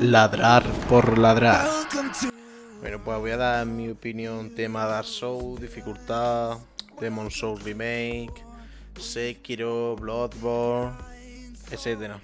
ladrar 0.00 0.64
por 0.88 1.18
ladrar. 1.18 1.68
Bueno, 2.80 3.00
pues 3.04 3.18
voy 3.18 3.30
a 3.32 3.36
dar 3.36 3.66
mi 3.66 3.90
opinión 3.90 4.54
tema 4.54 4.86
Dark 4.86 5.06
Souls, 5.06 5.60
dificultad, 5.60 6.58
Demon 6.98 7.30
Souls 7.30 7.62
Remake, 7.62 8.32
Sekiro, 8.98 9.96
Bloodborne, 9.96 10.96
etcétera. 11.70 12.18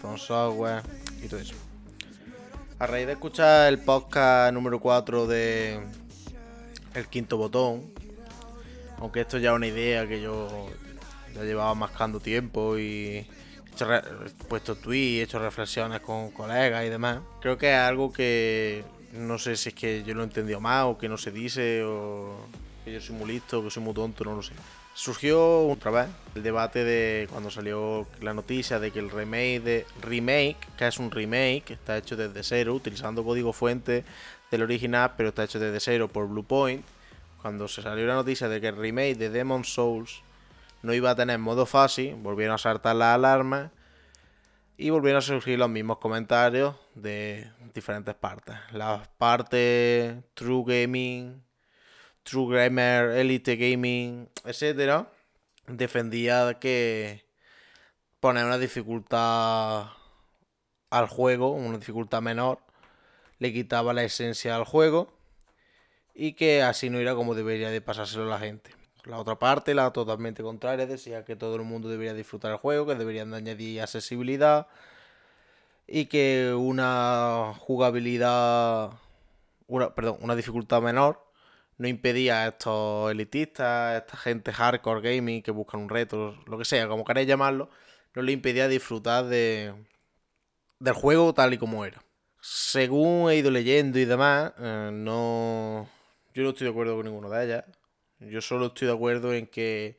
From 0.00 0.18
Software 0.18 0.82
y 1.22 1.28
todo 1.28 1.40
eso. 1.40 1.54
A 2.80 2.86
raíz 2.86 3.06
de 3.06 3.12
escuchar 3.12 3.68
el 3.68 3.78
podcast 3.78 4.52
número 4.52 4.80
4 4.80 5.28
de 5.28 5.80
El 6.94 7.06
Quinto 7.06 7.36
Botón, 7.36 7.92
aunque 8.98 9.20
esto 9.20 9.38
ya 9.38 9.50
es 9.50 9.56
una 9.56 9.68
idea 9.68 10.08
que 10.08 10.20
yo 10.20 10.68
ya 11.32 11.44
llevaba 11.44 11.74
mascando 11.76 12.18
tiempo 12.18 12.76
y 12.76 13.26
he 13.80 14.46
puesto 14.48 14.76
tweets, 14.76 15.20
he 15.20 15.22
hecho 15.22 15.38
reflexiones 15.38 16.00
con 16.00 16.30
colegas 16.30 16.84
y 16.84 16.88
demás. 16.88 17.20
Creo 17.40 17.58
que 17.58 17.72
es 17.72 17.78
algo 17.78 18.12
que 18.12 18.84
no 19.12 19.38
sé 19.38 19.56
si 19.56 19.70
es 19.70 19.74
que 19.74 20.02
yo 20.04 20.14
lo 20.14 20.22
he 20.22 20.24
entendido 20.24 20.60
mal 20.60 20.86
o 20.86 20.98
que 20.98 21.08
no 21.08 21.16
se 21.16 21.30
dice 21.30 21.82
o 21.84 22.36
que 22.84 22.92
yo 22.92 23.00
soy 23.00 23.16
muy 23.16 23.28
listo, 23.32 23.62
que 23.62 23.70
soy 23.70 23.82
muy 23.82 23.94
tonto, 23.94 24.24
no 24.24 24.36
lo 24.36 24.42
sé. 24.42 24.52
Surgió 24.94 25.68
otra 25.68 25.90
vez 25.90 26.06
el 26.36 26.42
debate 26.42 26.84
de 26.84 27.26
cuando 27.30 27.50
salió 27.50 28.06
la 28.20 28.32
noticia 28.32 28.78
de 28.78 28.92
que 28.92 29.00
el 29.00 29.10
remake 29.10 29.60
de 29.60 29.86
remake, 30.02 30.56
que 30.76 30.86
es 30.86 30.98
un 30.98 31.10
remake, 31.10 31.72
está 31.72 31.96
hecho 31.96 32.16
desde 32.16 32.42
cero, 32.44 32.74
utilizando 32.74 33.24
código 33.24 33.52
fuente 33.52 34.04
del 34.50 34.62
original, 34.62 35.14
pero 35.16 35.30
está 35.30 35.44
hecho 35.44 35.58
desde 35.58 35.80
cero 35.80 36.08
por 36.08 36.28
Bluepoint. 36.28 36.84
Cuando 37.42 37.66
se 37.66 37.82
salió 37.82 38.06
la 38.06 38.14
noticia 38.14 38.48
de 38.48 38.60
que 38.60 38.68
el 38.68 38.76
remake 38.76 39.16
de 39.16 39.30
Demon 39.30 39.64
Souls 39.64 40.22
no 40.84 40.92
iba 40.92 41.10
a 41.10 41.16
tener 41.16 41.38
modo 41.38 41.64
fácil, 41.64 42.14
volvieron 42.16 42.54
a 42.54 42.58
saltar 42.58 42.94
las 42.96 43.14
alarmas 43.14 43.70
y 44.76 44.90
volvieron 44.90 45.20
a 45.20 45.22
surgir 45.22 45.58
los 45.58 45.70
mismos 45.70 45.96
comentarios 45.96 46.76
de 46.94 47.50
diferentes 47.72 48.14
partes. 48.14 48.54
La 48.70 49.02
parte 49.16 50.22
True 50.34 50.62
Gaming, 50.66 51.42
True 52.22 52.54
Gamer, 52.54 53.12
Elite 53.16 53.56
Gaming, 53.56 54.28
etcétera, 54.44 55.10
defendía 55.66 56.58
que 56.60 57.24
poner 58.20 58.44
una 58.44 58.58
dificultad 58.58 59.86
al 60.90 61.08
juego, 61.08 61.52
una 61.52 61.78
dificultad 61.78 62.20
menor, 62.20 62.58
le 63.38 63.54
quitaba 63.54 63.94
la 63.94 64.04
esencia 64.04 64.54
al 64.54 64.64
juego 64.64 65.16
y 66.14 66.34
que 66.34 66.62
así 66.62 66.90
no 66.90 66.98
era 66.98 67.14
como 67.14 67.34
debería 67.34 67.70
de 67.70 67.80
pasárselo 67.80 68.26
la 68.26 68.38
gente. 68.38 68.83
La 69.04 69.18
otra 69.18 69.38
parte, 69.38 69.74
la 69.74 69.92
totalmente 69.92 70.42
contraria, 70.42 70.86
decía 70.86 71.24
que 71.24 71.36
todo 71.36 71.56
el 71.56 71.62
mundo 71.62 71.88
debería 71.88 72.14
disfrutar 72.14 72.52
el 72.52 72.58
juego, 72.58 72.86
que 72.86 72.94
deberían 72.94 73.30
de 73.30 73.36
añadir 73.36 73.82
accesibilidad 73.82 74.66
y 75.86 76.06
que 76.06 76.54
una 76.54 77.52
jugabilidad, 77.58 78.92
una, 79.66 79.94
perdón, 79.94 80.18
una 80.20 80.34
dificultad 80.36 80.80
menor 80.82 81.24
no 81.76 81.88
impedía 81.88 82.42
a 82.42 82.48
estos 82.48 83.10
elitistas, 83.10 83.66
a 83.66 83.96
esta 83.98 84.16
gente 84.16 84.52
hardcore 84.52 85.16
gaming 85.16 85.42
que 85.42 85.50
buscan 85.50 85.80
un 85.80 85.88
reto, 85.88 86.36
lo 86.46 86.58
que 86.58 86.64
sea, 86.64 86.88
como 86.88 87.04
queréis 87.04 87.28
llamarlo, 87.28 87.68
no 88.14 88.22
le 88.22 88.32
impedía 88.32 88.68
disfrutar 88.68 89.26
de, 89.26 89.74
del 90.78 90.94
juego 90.94 91.34
tal 91.34 91.52
y 91.54 91.58
como 91.58 91.84
era. 91.84 92.02
Según 92.40 93.30
he 93.30 93.36
ido 93.36 93.50
leyendo 93.50 93.98
y 93.98 94.04
demás, 94.04 94.52
eh, 94.58 94.90
no, 94.92 95.88
yo 96.34 96.42
no 96.42 96.50
estoy 96.50 96.66
de 96.66 96.70
acuerdo 96.70 96.96
con 96.96 97.06
ninguno 97.06 97.30
de 97.30 97.44
ellas. 97.44 97.64
Yo 98.20 98.40
solo 98.40 98.66
estoy 98.66 98.88
de 98.88 98.94
acuerdo 98.94 99.32
en 99.32 99.46
que 99.46 99.96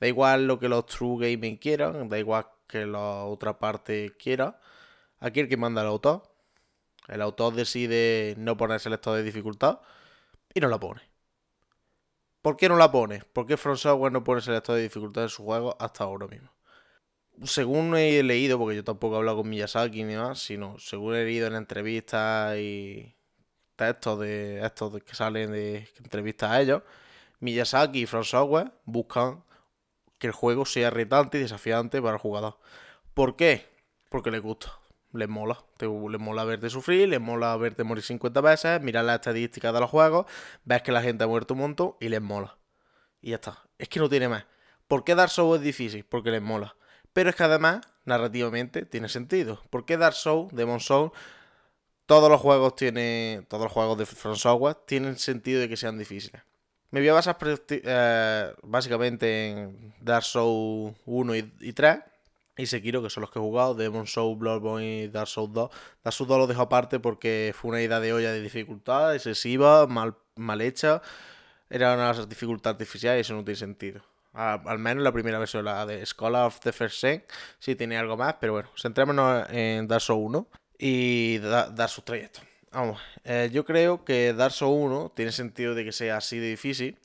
da 0.00 0.06
igual 0.06 0.46
lo 0.46 0.58
que 0.58 0.68
los 0.68 0.86
True 0.86 1.30
Gaming 1.32 1.56
quieran, 1.56 2.08
da 2.08 2.18
igual 2.18 2.46
que 2.66 2.86
la 2.86 3.24
otra 3.24 3.58
parte 3.58 4.16
quiera. 4.18 4.60
Aquí 5.20 5.40
el 5.40 5.48
que 5.48 5.56
manda 5.56 5.82
el 5.82 5.88
autor. 5.88 6.22
El 7.08 7.22
autor 7.22 7.54
decide 7.54 8.34
no 8.36 8.56
poner 8.56 8.80
selector 8.80 9.16
de 9.16 9.22
dificultad 9.22 9.80
y 10.54 10.60
no 10.60 10.68
la 10.68 10.78
pone. 10.78 11.02
¿Por 12.42 12.56
qué 12.56 12.68
no 12.68 12.76
la 12.76 12.90
pone? 12.92 13.22
¿Por 13.32 13.46
qué 13.46 13.56
From 13.56 13.76
Software 13.76 14.12
no 14.12 14.22
pone 14.22 14.40
selector 14.40 14.76
de 14.76 14.82
dificultad 14.82 15.24
en 15.24 15.28
su 15.28 15.44
juego 15.44 15.76
hasta 15.80 16.04
ahora 16.04 16.26
mismo? 16.26 16.50
Según 17.44 17.96
he 17.96 18.22
leído, 18.22 18.58
porque 18.58 18.76
yo 18.76 18.84
tampoco 18.84 19.14
he 19.14 19.18
hablado 19.18 19.38
con 19.38 19.48
Miyazaki 19.48 20.04
ni 20.04 20.16
más, 20.16 20.40
sino 20.40 20.78
según 20.78 21.14
he 21.14 21.24
leído 21.24 21.46
en 21.46 21.54
entrevistas 21.54 22.56
y 22.58 23.14
textos 23.76 24.20
de 24.20 24.64
estos 24.64 25.02
que 25.02 25.14
salen 25.14 25.52
de 25.52 25.88
entrevistas 25.98 26.50
a 26.50 26.60
ellos, 26.60 26.82
Miyazaki 27.40 28.02
y 28.02 28.06
From 28.06 28.24
Software 28.24 28.72
buscan 28.84 29.44
que 30.18 30.26
el 30.26 30.32
juego 30.32 30.66
sea 30.66 30.90
retante 30.90 31.38
y 31.38 31.42
desafiante 31.42 32.02
para 32.02 32.14
el 32.14 32.20
jugador. 32.20 32.58
¿Por 33.14 33.36
qué? 33.36 33.68
Porque 34.08 34.30
les 34.30 34.42
gusta, 34.42 34.72
les 35.12 35.28
mola. 35.28 35.64
Les 35.80 36.20
mola 36.20 36.44
verte 36.44 36.70
sufrir, 36.70 37.08
les 37.08 37.20
mola 37.20 37.56
verte 37.56 37.84
morir 37.84 38.02
50 38.02 38.40
veces, 38.40 38.82
mirar 38.82 39.04
las 39.04 39.16
estadísticas 39.16 39.72
de 39.72 39.80
los 39.80 39.90
juegos, 39.90 40.26
ves 40.64 40.82
que 40.82 40.92
la 40.92 41.02
gente 41.02 41.24
ha 41.24 41.26
muerto 41.26 41.54
un 41.54 41.60
montón 41.60 41.94
y 42.00 42.08
les 42.08 42.20
mola. 42.20 42.58
Y 43.20 43.30
ya 43.30 43.36
está. 43.36 43.62
Es 43.78 43.88
que 43.88 44.00
no 44.00 44.08
tiene 44.08 44.28
más. 44.28 44.44
¿Por 44.88 45.04
qué 45.04 45.14
Dark 45.14 45.30
Souls 45.30 45.58
es 45.58 45.64
difícil? 45.64 46.04
Porque 46.04 46.30
les 46.30 46.42
mola. 46.42 46.74
Pero 47.12 47.30
es 47.30 47.36
que 47.36 47.44
además, 47.44 47.80
narrativamente, 48.04 48.84
tiene 48.84 49.08
sentido. 49.08 49.60
¿Por 49.70 49.84
qué 49.84 49.96
Dark 49.96 50.14
Souls, 50.14 50.54
Demon 50.54 50.80
Souls, 50.80 51.12
todos 52.06 52.30
los 52.30 52.40
juegos 52.40 52.74
tienen. 52.74 53.44
Todos 53.46 53.64
los 53.64 53.72
juegos 53.72 53.98
de 53.98 54.06
From 54.06 54.36
Software 54.36 54.76
tienen 54.86 55.18
sentido 55.18 55.60
de 55.60 55.68
que 55.68 55.76
sean 55.76 55.98
difíciles? 55.98 56.42
Me 56.90 57.00
voy 57.00 57.08
a 57.10 57.14
basar 57.14 57.36
eh, 57.68 58.54
básicamente 58.62 59.50
en 59.50 59.94
Dark 60.00 60.24
Souls 60.24 60.96
1 61.04 61.34
y, 61.36 61.72
3 61.74 61.98
y 62.56 62.66
Sekiro, 62.66 63.02
que 63.02 63.10
son 63.10 63.20
los 63.20 63.30
que 63.30 63.38
he 63.38 63.42
jugado, 63.42 63.74
Demon 63.74 64.06
Souls, 64.06 64.38
Bloodborne 64.38 65.02
y 65.02 65.08
Dark 65.08 65.28
Souls 65.28 65.52
2. 65.52 65.70
Dark 66.02 66.14
Souls 66.14 66.28
2 66.28 66.38
lo 66.38 66.46
dejo 66.46 66.62
aparte 66.62 66.98
porque 66.98 67.54
fue 67.54 67.70
una 67.70 67.82
idea 67.82 68.00
de 68.00 68.14
olla 68.14 68.32
de 68.32 68.40
dificultad, 68.40 69.14
excesiva, 69.14 69.86
mal, 69.86 70.16
mal 70.36 70.62
hecha. 70.62 71.02
Era 71.68 71.94
una 71.94 72.24
dificultad 72.24 72.72
artificial 72.72 73.18
y 73.18 73.20
eso 73.20 73.34
no 73.34 73.44
tiene 73.44 73.56
sentido. 73.56 74.00
Al, 74.32 74.78
menos 74.78 75.04
la 75.04 75.12
primera 75.12 75.38
versión, 75.38 75.64
la 75.66 75.84
de 75.84 76.04
Scholar 76.06 76.46
of 76.46 76.60
the 76.60 76.72
First 76.72 77.00
Sin, 77.00 77.22
sí 77.58 77.74
tiene 77.74 77.98
algo 77.98 78.16
más, 78.16 78.36
pero 78.40 78.54
bueno, 78.54 78.70
centrémonos 78.80 79.46
en 79.50 79.86
Dark 79.88 80.00
Souls 80.00 80.24
1 80.26 80.48
y 80.78 81.38
Dark 81.38 81.90
Souls 81.90 82.04
3 82.04 82.24
esto. 82.24 82.47
Vamos, 82.70 83.00
eh, 83.24 83.48
yo 83.52 83.64
creo 83.64 84.04
que 84.04 84.34
Dark 84.34 84.52
Souls 84.52 84.84
1 84.84 85.12
tiene 85.16 85.32
sentido 85.32 85.74
de 85.74 85.84
que 85.84 85.92
sea 85.92 86.18
así 86.18 86.38
de 86.38 86.48
difícil. 86.50 86.98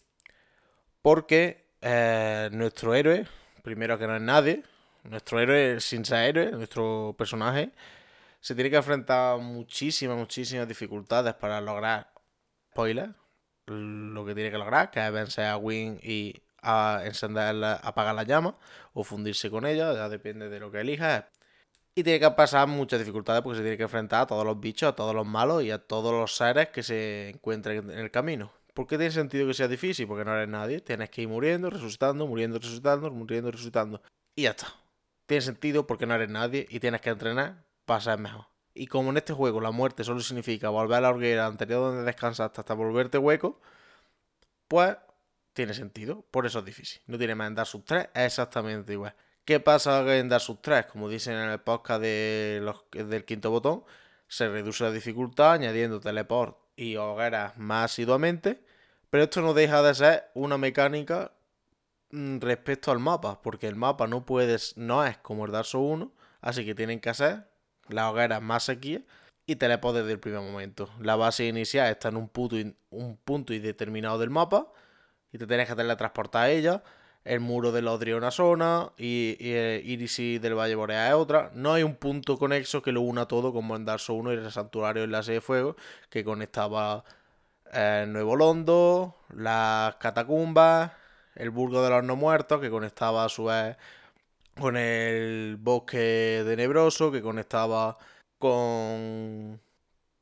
Porque 1.02 1.66
eh, 1.82 2.50
nuestro 2.52 2.96
héroe, 2.96 3.28
primero 3.62 3.98
que 3.98 4.08
no 4.08 4.16
es 4.16 4.22
nadie, 4.22 4.64
nuestro 5.04 5.40
héroe 5.40 5.80
sin 5.80 6.06
ser 6.06 6.30
héroe, 6.38 6.52
nuestro 6.52 7.16
personaje, 7.18 7.72
se 8.40 8.56
tiene 8.56 8.70
que 8.70 8.78
enfrentar 8.78 9.40
muchísimas, 9.40 10.18
muchísimas 10.18 10.68
dificultades 10.68 11.34
para 11.36 11.62
lograr, 11.62 12.12
spoiler, 12.72 13.12
lo 13.68 14.26
que 14.26 14.36
tiene 14.36 14.52
que 14.52 14.58
lograr, 14.58 14.92
que 14.92 15.06
es 15.06 15.12
vencer 15.12 15.46
a 15.46 15.58
Win 15.58 16.00
y 16.04 16.42
a 16.62 17.02
encender 17.06 17.64
apagar 17.84 18.16
la 18.16 18.24
llama 18.24 18.58
o 18.94 19.04
fundirse 19.04 19.50
con 19.50 19.66
ella, 19.66 19.94
ya 19.94 20.10
depende 20.10 20.50
de 20.50 20.60
lo 20.60 20.72
que 20.72 20.82
elijas. 20.82 21.26
Y 21.96 22.04
tiene 22.04 22.20
que 22.20 22.32
pasar 22.32 22.68
muchas 22.68 23.00
dificultades 23.00 23.44
porque 23.44 23.58
se 23.58 23.64
tiene 23.64 23.78
que 23.78 23.84
enfrentar 23.84 24.22
a 24.22 24.28
todos 24.28 24.46
los 24.46 24.60
bichos, 24.60 24.90
a 24.90 24.96
todos 24.96 25.14
los 25.14 25.28
malos 25.28 25.64
y 25.64 25.70
a 25.70 25.78
todos 25.78 26.12
los 26.12 26.36
seres 26.36 26.70
que 26.70 26.82
se 26.82 27.30
encuentren 27.30 27.92
en 27.92 28.00
el 28.00 28.10
camino. 28.10 28.52
¿Por 28.74 28.88
qué 28.88 28.98
tiene 28.98 29.12
sentido 29.12 29.46
que 29.46 29.54
sea 29.54 29.68
difícil? 29.68 30.08
Porque 30.08 30.26
no 30.26 30.34
eres 30.36 30.50
nadie. 30.50 30.82
Tienes 30.82 31.12
que 31.12 31.22
ir 31.22 31.28
muriendo, 31.28 31.70
resucitando, 31.70 32.26
muriendo, 32.26 32.58
resucitando, 32.58 33.12
muriendo, 33.12 33.52
resucitando. 33.52 34.02
Y 34.36 34.44
ya 34.44 34.52
está. 34.52 34.74
Tiene 35.28 35.42
sentido 35.42 35.86
porque 35.86 36.08
no 36.08 36.16
eres 36.16 36.30
nadie 36.30 36.66
y 36.70 36.80
tienes 36.80 37.00
que 37.02 37.12
entrenar 37.12 37.64
para 37.86 38.02
ser 38.02 38.18
mejor. 38.18 38.48
Y 38.74 38.88
como 38.88 39.12
en 39.12 39.18
este 39.18 39.34
juego 39.34 39.62
la 39.62 39.70
muerte 39.70 40.04
solo 40.04 40.20
significa 40.22 40.70
volver 40.70 40.98
a 40.98 41.02
la 41.02 41.12
hoguera 41.12 41.46
anterior 41.46 41.82
donde 41.82 42.04
descansaste 42.04 42.60
hasta 42.60 42.74
volverte 42.74 43.20
hueco, 43.20 43.62
pues 44.68 44.98
tiene 45.54 45.76
sentido. 45.76 46.26
Por 46.32 46.48
eso 46.48 46.60
es 46.60 46.66
difícil. 46.66 47.02
No 47.06 47.20
tiene 47.20 47.36
más 47.36 47.48
en 47.50 47.56
dar 47.56 47.68
sus 47.68 47.86
tres, 47.86 48.08
es 48.16 48.26
exactamente 48.26 48.94
igual. 48.94 49.16
¿Qué 49.46 49.60
pasa 49.60 50.18
en 50.18 50.30
Souls 50.40 50.62
3? 50.62 50.86
Como 50.86 51.10
dicen 51.10 51.36
en 51.36 51.50
el 51.50 51.60
podcast 51.60 52.02
de 52.02 52.62
los, 52.62 52.86
del 52.92 53.26
quinto 53.26 53.52
botón, 53.52 53.84
se 54.28 54.48
reduce 54.48 54.86
la 54.86 54.92
dificultad 54.92 55.54
añadiendo 55.54 56.00
teleport 56.00 56.58
y 56.78 56.96
hogueras 56.96 57.58
más 57.58 57.92
asiduamente, 57.92 58.64
pero 59.10 59.26
esto 59.26 59.42
no 59.42 59.54
deja 59.54 59.82
de 59.84 59.96
ser 59.96 60.32
una 60.34 60.58
mecánica 60.58 61.34
mm, 62.12 62.40
respecto 62.40 62.92
al 62.92 63.00
mapa, 63.00 63.42
porque 63.42 63.68
el 63.68 63.76
mapa 63.76 64.08
no 64.08 64.26
puedes, 64.26 64.78
no 64.78 65.06
es 65.06 65.18
como 65.18 65.46
el 65.46 65.52
Dark 65.52 65.66
Souls 65.66 65.94
1, 65.94 66.14
así 66.40 66.66
que 66.66 66.74
tienen 66.74 67.02
que 67.02 67.10
hacer 67.10 67.46
las 67.90 68.12
hogueras 68.12 68.42
más 68.42 68.64
sequías 68.64 69.02
y 69.46 69.58
teleport 69.58 69.98
desde 69.98 70.14
el 70.14 70.20
primer 70.22 70.40
momento. 70.40 70.90
La 71.02 71.18
base 71.18 71.46
inicial 71.46 71.92
está 71.92 72.08
en 72.08 72.16
un 72.16 72.32
un 72.92 73.18
punto 73.18 73.54
indeterminado 73.54 74.20
del 74.20 74.30
mapa 74.30 74.72
y 75.34 75.38
te 75.38 75.48
tienes 75.48 75.68
que 75.68 75.76
teletransportar 75.76 76.44
a 76.44 76.50
ella 76.50 76.84
el 77.26 77.40
muro 77.40 77.72
del 77.72 77.88
Odri 77.88 78.14
una 78.14 78.32
zona 78.32 78.92
y, 78.98 79.38
y 79.40 79.52
Irisi 79.94 80.40
del 80.40 80.56
Valle 80.56 80.76
Boreal 80.76 81.08
es 81.10 81.14
otra. 81.16 81.52
No 81.56 81.74
hay 81.74 81.84
un 81.84 81.96
punto 81.96 82.38
conexo 82.38 82.82
que 82.82 82.92
lo 82.92 83.02
una 83.02 83.28
todo 83.28 83.54
como 83.54 83.76
en 83.76 83.86
Dark 83.86 84.00
Souls 84.02 84.22
1 84.22 84.34
y 84.34 84.38
el 84.38 84.52
Santuario 84.52 85.04
Enlace 85.04 85.34
de 85.34 85.42
Fuego 85.42 85.76
que 86.10 86.24
conectaba 86.24 87.04
el 87.72 88.12
Nuevo 88.14 88.36
Londo, 88.36 89.18
las 89.36 89.96
catacumbas, 89.96 90.92
el 91.36 91.50
Burgo 91.50 91.84
de 91.84 91.90
los 91.90 92.04
No 92.04 92.16
Muertos 92.16 92.62
que 92.62 92.70
conectaba 92.70 93.26
a 93.26 93.30
su 93.30 93.46
vez 93.46 93.78
con 94.60 94.78
el 94.78 95.58
Bosque 95.60 95.98
de 96.46 96.56
Nebroso 96.56 97.12
que 97.12 97.22
conectaba 97.22 97.98
con, 98.38 99.62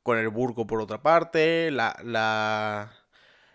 con 0.03 0.17
el 0.17 0.29
burgo 0.29 0.67
por 0.67 0.81
otra 0.81 1.01
parte, 1.01 1.71
la, 1.71 1.97
la, 2.03 2.91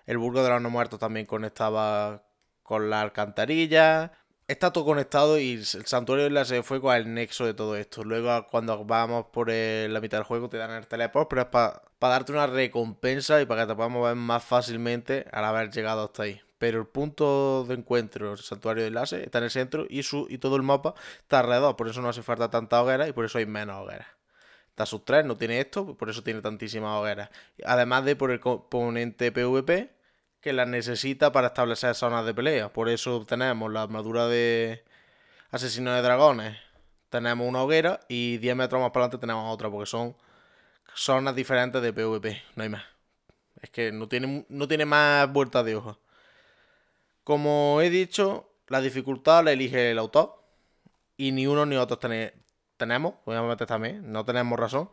el 0.07 0.19
burgo 0.19 0.43
de 0.43 0.51
los 0.51 0.61
no 0.61 0.71
muertos 0.71 0.99
también 1.01 1.27
conectaba 1.27 2.25
con 2.67 2.91
la 2.91 3.01
alcantarilla. 3.01 4.13
Está 4.49 4.73
todo 4.73 4.85
conectado 4.85 5.39
y 5.39 5.55
el 5.55 5.65
santuario 5.65 6.25
de 6.25 6.31
la 6.31 6.45
se 6.45 6.63
fue 6.63 6.81
con 6.81 6.95
el 6.95 7.13
nexo 7.15 7.47
de 7.47 7.55
todo 7.55 7.77
esto. 7.77 8.05
Luego, 8.05 8.47
cuando 8.49 8.85
vamos 8.85 9.27
por 9.33 9.49
la 9.49 10.01
mitad 10.01 10.19
del 10.19 10.25
juego, 10.25 10.49
te 10.49 10.57
dan 10.57 10.71
el 10.73 10.87
teleport, 10.87 11.29
pero 11.29 11.43
es 11.43 11.49
para 11.49 11.83
darte 12.01 12.33
una 12.33 12.47
recompensa 12.47 13.41
y 13.41 13.47
para 13.47 13.63
que 13.63 13.69
te 13.69 13.77
podamos 13.77 14.05
ver 14.05 14.17
más 14.17 14.45
fácilmente 14.45 15.27
al 15.33 15.45
haber 15.45 15.71
llegado 15.71 16.05
hasta 16.05 16.25
ahí. 16.25 16.41
Pero 16.59 16.81
el 16.81 16.87
punto 16.87 17.65
de 17.65 17.75
encuentro, 17.75 18.33
el 18.33 18.39
santuario 18.39 18.83
de 18.83 18.89
enlace, 18.89 19.25
está 19.25 19.39
en 19.39 19.45
el 19.45 19.51
centro 19.51 19.87
y, 19.89 20.03
su, 20.03 20.27
y 20.31 20.39
todo 20.39 20.57
el 20.57 20.62
mapa 20.62 20.95
está 21.21 21.41
alrededor. 21.41 21.77
Por 21.77 21.89
eso 21.89 22.01
no 22.01 22.09
hace 22.09 22.23
falta 22.23 22.51
tanta 22.51 22.81
hoguera 22.83 23.09
y 23.09 23.12
por 23.12 23.25
eso 23.25 23.39
hay 23.39 23.47
menos 23.47 23.77
hogueras. 23.83 24.09
Está 24.71 24.87
sus 24.87 25.05
tres, 25.05 25.25
no 25.25 25.37
tiene 25.37 25.61
esto, 25.61 25.97
por 25.97 26.11
eso 26.11 26.23
tiene 26.23 26.43
tantísimas 26.43 27.01
hogueras. 27.01 27.31
Además 27.65 28.05
de 28.05 28.17
por 28.17 28.31
el 28.31 28.41
componente 28.41 29.33
PvP, 29.33 29.96
que 30.47 30.53
las 30.53 30.69
necesita 30.69 31.33
para 31.33 31.49
establecer 31.49 31.93
zonas 31.97 32.25
de 32.25 32.33
pelea. 32.33 32.73
Por 32.73 32.89
eso 32.89 33.27
tenemos 33.27 33.73
la 33.73 33.83
armadura 33.83 34.29
de 34.29 34.85
asesino 35.51 35.93
de 35.93 36.03
dragones. 36.03 36.57
Tenemos 37.09 37.49
una 37.49 37.65
hoguera 37.65 37.99
y 38.07 38.39
10 38.39 38.55
metros 38.55 38.81
más 38.81 38.93
para 38.93 39.07
adelante 39.07 39.21
tenemos 39.21 39.53
otra, 39.53 39.69
porque 39.69 39.87
son 39.87 40.15
zonas 40.95 41.35
diferentes 41.35 41.83
de 41.83 41.93
PvP, 41.93 42.41
no 42.55 42.63
hay 42.63 42.69
más. 42.69 42.85
Es 43.61 43.71
que 43.71 43.91
no 43.91 44.07
tiene, 44.07 44.47
no 44.49 44.69
tiene 44.69 44.85
más 44.85 45.29
vueltas 45.33 45.65
de 45.65 45.75
hoja. 45.75 45.99
Como 47.25 47.81
he 47.83 47.91
dicho, 47.91 48.49
la 48.69 48.81
dificultad 48.81 49.43
la 49.43 49.51
elige 49.51 49.91
el 49.91 49.99
autor. 49.99 50.45
Y 51.17 51.33
ni 51.33 51.49
uno 51.49 51.67
ni 51.67 51.75
otro 51.75 51.99
tenemos, 51.99 53.15
obviamente 53.25 53.67
también, 53.67 54.13
no 54.13 54.25
tenemos 54.25 54.57
razón. 54.61 54.91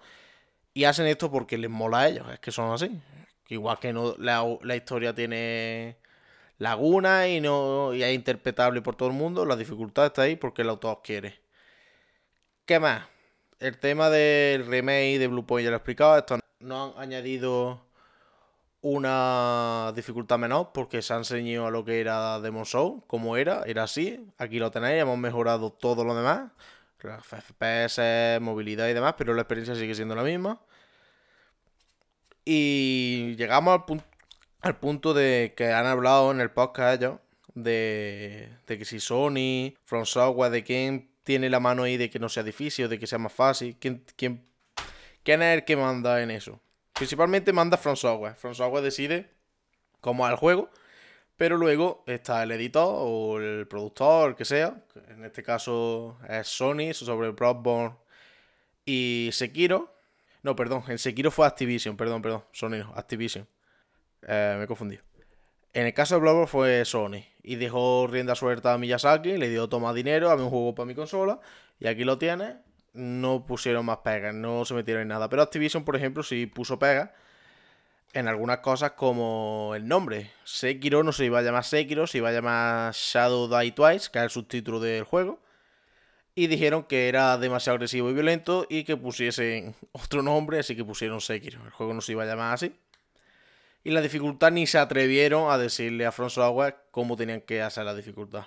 Y 0.73 0.85
hacen 0.85 1.05
esto 1.05 1.29
porque 1.29 1.59
les 1.59 1.69
mola 1.69 1.99
a 1.99 2.07
ellos, 2.07 2.27
es 2.33 2.39
que 2.39 2.51
son 2.51 2.73
así. 2.73 2.99
Igual 3.49 3.79
que 3.79 3.93
no, 3.93 4.15
la, 4.17 4.75
historia 4.75 5.13
tiene 5.13 5.97
laguna 6.57 7.27
y 7.27 7.41
no 7.41 7.93
y 7.93 8.03
es 8.03 8.13
interpretable 8.13 8.81
por 8.81 8.95
todo 8.95 9.09
el 9.09 9.15
mundo, 9.15 9.45
la 9.45 9.55
dificultad 9.55 10.07
está 10.07 10.23
ahí 10.23 10.35
porque 10.35 10.61
el 10.63 10.69
autor 10.69 11.01
quiere. 11.03 11.39
¿Qué 12.65 12.79
más? 12.79 13.07
El 13.59 13.77
tema 13.79 14.09
del 14.09 14.65
remake 14.65 15.19
de 15.19 15.27
Blue 15.27 15.45
Point 15.45 15.65
ya 15.65 15.69
lo 15.69 15.75
he 15.75 15.77
explicado. 15.77 16.17
Esto 16.17 16.39
no 16.59 16.93
han 16.95 17.01
añadido 17.01 17.81
una 18.81 19.93
dificultad 19.95 20.37
menor 20.37 20.71
porque 20.73 21.01
se 21.01 21.13
han 21.13 21.25
ceñido 21.25 21.65
a 21.65 21.71
lo 21.71 21.85
que 21.85 22.01
era 22.01 22.39
Demon 22.41 22.65
Soul, 22.65 23.03
como 23.07 23.37
era, 23.37 23.63
era 23.65 23.83
así. 23.83 24.25
Aquí 24.37 24.59
lo 24.59 24.71
tenéis, 24.71 25.01
hemos 25.01 25.17
mejorado 25.17 25.71
todo 25.71 26.03
lo 26.03 26.15
demás. 26.15 26.51
FPS, 26.99 28.39
movilidad 28.41 28.87
y 28.87 28.93
demás, 28.93 29.15
pero 29.17 29.33
la 29.33 29.41
experiencia 29.41 29.75
sigue 29.75 29.95
siendo 29.95 30.15
la 30.15 30.23
misma. 30.23 30.61
Y 32.45 33.35
llegamos 33.37 33.81
al, 34.61 34.77
punto 34.77 35.13
de 35.13 35.53
que 35.55 35.71
han 35.71 35.85
hablado 35.85 36.31
en 36.31 36.41
el 36.41 36.51
podcast 36.51 37.01
ellos 37.01 37.19
de, 37.53 38.49
que 38.67 38.85
si 38.85 38.99
Sony, 38.99 39.75
From 39.85 40.05
Software, 40.05 40.51
de 40.51 40.63
quién 40.63 41.09
tiene 41.23 41.49
la 41.49 41.59
mano 41.59 41.83
ahí 41.83 41.97
de 41.97 42.09
que 42.09 42.19
no 42.19 42.29
sea 42.29 42.43
difícil, 42.43 42.89
de 42.89 42.99
que 42.99 43.07
sea 43.07 43.17
más 43.17 43.33
fácil, 43.33 43.77
quién, 43.79 44.03
quién, 44.15 44.45
quién 45.23 45.41
es 45.41 45.57
el 45.57 45.65
que 45.65 45.77
manda 45.77 46.21
en 46.21 46.31
eso. 46.31 46.59
Principalmente 46.93 47.53
manda 47.53 47.77
From 47.77 47.95
Software. 47.95 48.35
From 48.35 48.53
Software 48.53 48.83
decide 48.83 49.29
cómo 50.01 50.25
es 50.25 50.31
el 50.31 50.37
juego, 50.37 50.69
pero 51.37 51.57
luego 51.57 52.03
está 52.07 52.43
el 52.43 52.51
editor 52.51 52.95
o 52.99 53.39
el 53.39 53.67
productor, 53.67 54.31
el 54.31 54.35
que 54.35 54.45
sea, 54.45 54.83
en 55.07 55.23
este 55.23 55.43
caso 55.43 56.17
es 56.27 56.47
Sony, 56.47 56.93
sobre 56.93 57.29
Bloodborne 57.29 57.95
y 58.85 59.29
Sekiro, 59.31 59.92
no, 60.43 60.57
perdón, 60.57 60.83
en 60.89 60.99
Sekiro 60.99 61.31
fue 61.31 61.47
Activision, 61.47 61.95
perdón, 61.95 62.21
perdón, 62.21 62.43
Sony 62.51 62.77
no, 62.77 62.93
Activision. 62.95 63.47
Eh, 64.27 64.55
me 64.57 64.65
he 64.65 64.67
confundido. 64.67 65.03
En 65.71 65.85
el 65.85 65.93
caso 65.93 66.15
de 66.15 66.21
Bloodborne 66.21 66.47
fue 66.47 66.85
Sony 66.85 67.23
y 67.41 67.55
dejó 67.55 68.07
rienda 68.07 68.35
suelta 68.35 68.73
a 68.73 68.77
Miyazaki, 68.77 69.37
le 69.37 69.49
dio 69.49 69.69
toma 69.69 69.93
dinero, 69.93 70.29
a 70.29 70.35
un 70.35 70.49
juego 70.49 70.75
para 70.75 70.85
mi 70.85 70.95
consola 70.95 71.39
y 71.79 71.87
aquí 71.87 72.03
lo 72.03 72.17
tiene. 72.17 72.57
No 72.93 73.45
pusieron 73.47 73.85
más 73.85 73.99
pegas, 73.99 74.35
no 74.35 74.65
se 74.65 74.75
metieron 74.75 75.01
en 75.01 75.07
nada. 75.07 75.29
Pero 75.29 75.41
Activision, 75.41 75.83
por 75.83 75.95
ejemplo, 75.95 76.21
sí 76.21 76.45
puso 76.45 76.77
pegas 76.77 77.09
en 78.11 78.27
algunas 78.27 78.59
cosas 78.59 78.91
como 78.91 79.73
el 79.75 79.87
nombre. 79.87 80.29
Sekiro 80.43 81.03
no 81.03 81.11
se 81.11 81.25
iba 81.25 81.39
a 81.39 81.41
llamar 81.41 81.63
Sekiro, 81.63 82.05
se 82.05 82.19
iba 82.19 82.29
a 82.29 82.33
llamar 82.33 82.93
Shadow 82.93 83.47
Die 83.47 83.71
Twice, 83.71 84.11
que 84.11 84.19
es 84.19 84.25
el 84.25 84.29
subtítulo 84.29 84.79
del 84.79 85.05
juego 85.05 85.42
y 86.35 86.47
dijeron 86.47 86.83
que 86.83 87.09
era 87.09 87.37
demasiado 87.37 87.75
agresivo 87.75 88.09
y 88.09 88.13
violento 88.13 88.65
y 88.69 88.83
que 88.83 88.97
pusiesen 88.97 89.75
otro 89.91 90.21
nombre, 90.21 90.59
así 90.59 90.75
que 90.75 90.83
pusieron 90.83 91.21
Sekiro. 91.21 91.63
El 91.65 91.71
juego 91.71 91.93
no 91.93 92.01
se 92.01 92.13
iba 92.13 92.23
a 92.23 92.25
llamar 92.25 92.53
así. 92.53 92.75
Y 93.83 93.91
la 93.91 94.01
dificultad 94.01 94.51
ni 94.51 94.65
se 94.65 94.77
atrevieron 94.77 95.51
a 95.51 95.57
decirle 95.57 96.05
a 96.05 96.11
From 96.11 96.29
Software 96.29 96.77
cómo 96.91 97.17
tenían 97.17 97.41
que 97.41 97.61
hacer 97.61 97.83
la 97.83 97.93
dificultad. 97.93 98.45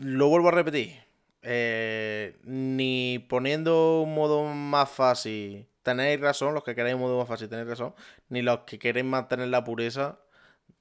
Lo 0.00 0.28
vuelvo 0.28 0.48
a 0.48 0.52
repetir. 0.52 1.06
Eh, 1.42 2.36
ni 2.42 3.24
poniendo 3.28 4.02
un 4.02 4.14
modo 4.14 4.42
más 4.42 4.90
fácil, 4.90 5.68
tenéis 5.84 6.20
razón, 6.20 6.54
los 6.54 6.64
que 6.64 6.74
queréis 6.74 6.96
un 6.96 7.02
modo 7.02 7.18
más 7.18 7.28
fácil 7.28 7.48
tenéis 7.48 7.68
razón, 7.68 7.94
ni 8.28 8.42
los 8.42 8.60
que 8.60 8.80
queréis 8.80 9.06
mantener 9.06 9.46
la 9.46 9.62
pureza, 9.62 10.18